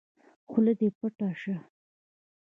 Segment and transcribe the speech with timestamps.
[0.49, 1.55] خوله دې پټّ شه!